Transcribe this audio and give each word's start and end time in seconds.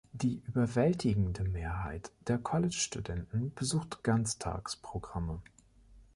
Die 0.13 0.39
überwältigende 0.47 1.43
Mehrheit 1.43 2.11
der 2.27 2.39
College-Studenten 2.39 3.53
besucht 3.53 4.01
Ganztagsprogramme. 4.03 5.43